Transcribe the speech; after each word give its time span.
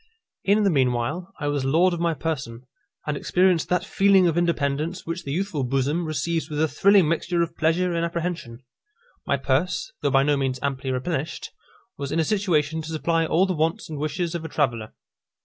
In 0.43 0.63
the 0.63 0.71
meanwhile, 0.71 1.31
I 1.39 1.45
was 1.47 1.63
lord 1.63 1.93
of 1.93 1.99
my 1.99 2.15
person, 2.15 2.65
and 3.05 3.15
experienced 3.15 3.69
that 3.69 3.85
feeling 3.85 4.25
of 4.27 4.35
independence 4.35 5.05
which 5.05 5.23
the 5.25 5.31
youthful 5.31 5.63
bosom 5.63 6.05
receives 6.05 6.49
with 6.49 6.59
a 6.59 6.67
thrilling 6.67 7.07
mixture 7.07 7.43
of 7.43 7.55
pleasure 7.55 7.93
and 7.93 8.03
apprehension. 8.03 8.63
My 9.27 9.37
purse, 9.37 9.93
though 10.01 10.09
by 10.09 10.23
no 10.23 10.37
means 10.37 10.57
amply 10.63 10.89
replenished, 10.89 11.51
was 11.99 12.11
in 12.11 12.19
a 12.19 12.23
situation 12.23 12.81
to 12.81 12.89
supply 12.89 13.27
all 13.27 13.45
the 13.45 13.53
wants 13.53 13.91
and 13.91 13.99
wishes 13.99 14.33
of 14.33 14.43
a 14.43 14.49
traveller. 14.49 14.93